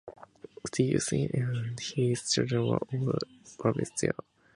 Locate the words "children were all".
2.33-3.17